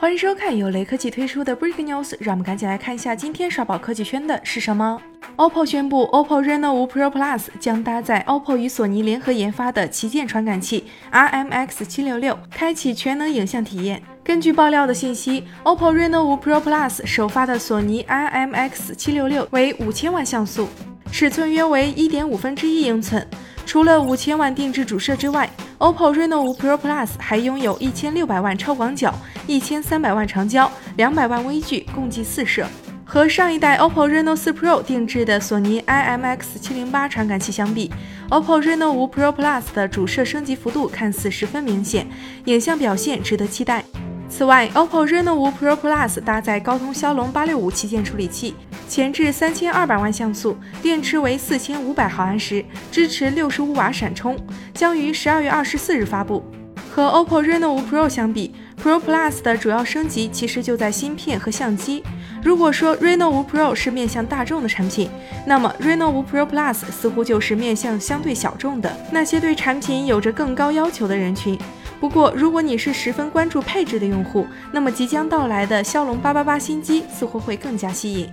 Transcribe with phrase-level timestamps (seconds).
[0.00, 5.02] 欢迎收看由雷科技推出的 Break News，让我们赶紧来看一下今天刷爆科技圈的是什么。
[5.34, 14.00] OPPO 宣布，OPPO Reno5 Pro Plus 将搭载 OPPO 与索尼联合研发的旗舰传感器 RMX766，开启全能影像体验。
[14.22, 20.68] 根据爆料的信息，OPPO Reno5 Pro Plus 首发的索尼 RMX766 为五千万像素，
[21.10, 23.26] 尺寸约为一点五分之一英寸。
[23.66, 29.14] 除了五千万定制主摄之外，OPPO Reno5 Pro Plus 还拥有一千六百万超广角、
[29.46, 32.66] 一千三百万长焦、两百万微距，共计四摄。
[33.04, 37.90] 和上一代 OPPO Reno4 Pro 定制的索尼 IMX708 传感器相比
[38.28, 42.06] ，OPPO Reno5 Pro Plus 的主摄升级幅度看似十分明显，
[42.44, 43.82] 影像表现值得期待。
[44.30, 48.54] 此外，OPPO Reno5 Pro Plus 搭载高通骁龙八六五旗舰处理器，
[48.88, 54.38] 前置三千二百万像素，电池为四千五百毫安时，支持六十五瓦闪充，
[54.74, 56.44] 将于十二月二十四日发布。
[56.90, 62.02] 和 OPPO Reno5 Pro 相比，Pro Plus 的主要升级其实就在芯片和相机。
[62.42, 65.08] 如果说 Reno5 Pro 是面向大众的产品，
[65.46, 71.58] 那么 Reno5 Pro Plus 似乎就是面向相对小众的那些对产品有着更高要求的人群。
[72.00, 78.30] 不过，如果你是十分关注配置的用户，那么即将到来的骁龙八八八新机似乎会更加吸引。